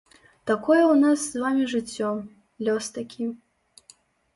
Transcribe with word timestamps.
Такое 0.51 0.79
ў 0.93 0.95
нас 1.03 1.27
з 1.27 1.43
вамі 1.45 1.69
жыццё, 1.75 2.09
лёс 2.67 2.85
такі. 3.01 3.33